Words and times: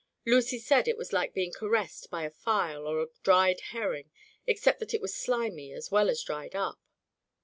Lucy 0.25 0.57
said 0.57 0.87
it 0.87 0.97
was 0.97 1.13
like 1.13 1.31
being 1.31 1.51
caressed 1.53 2.09
by 2.09 2.23
a 2.23 2.31
file 2.31 2.87
or 2.87 2.99
a 3.03 3.07
dried 3.21 3.61
herring, 3.69 4.09
except 4.47 4.79
that 4.79 4.95
it 4.95 4.99
was 4.99 5.13
slimy 5.13 5.71
as 5.71 5.91
well 5.91 6.09
as 6.09 6.23
dried 6.23 6.55
up. 6.55 6.79